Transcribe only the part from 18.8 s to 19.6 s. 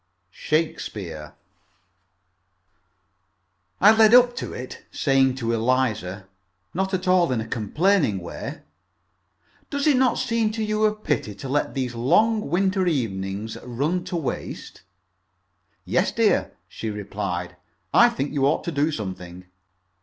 something."